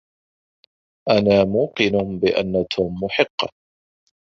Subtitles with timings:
[1.09, 3.51] أنا موقن بأن توم محق.